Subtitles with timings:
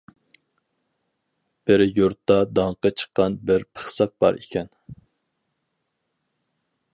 [1.71, 4.73] بىر يۇرتتا داڭقى چىققان بىر پىخسىق بار ئىكەن.